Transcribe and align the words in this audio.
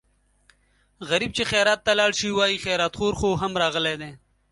غریب 1.09 1.31
چې 1.37 1.43
خیرات 1.51 1.79
ته 1.85 1.91
لاړ 1.99 2.11
شي 2.19 2.29
وايي 2.37 2.57
خیراتخور 2.65 3.13
خو 3.19 3.29
هم 3.41 3.53
راغلی 3.61 3.95
دی. 4.01 4.11